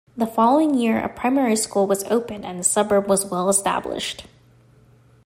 [0.17, 4.25] The following year a primary school was opened and the suburb was well established.